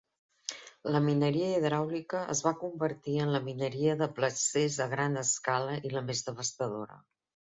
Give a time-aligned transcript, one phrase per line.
[0.93, 5.95] La mineria hidràulica es va convertir en la mineria de placers a gran escala i
[5.99, 6.99] la més devastadora.